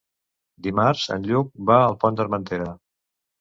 [0.67, 2.73] Dimarts en Lluc va al Pont d'Armentera.